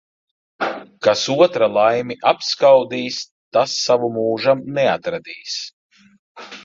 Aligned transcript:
Kas 1.07 1.25
otra 1.43 1.67
laimi 1.73 2.17
apskaudīs, 2.31 3.19
tas 3.59 3.77
savu 3.83 4.13
mūžam 4.17 4.65
neatradīs. 4.79 5.61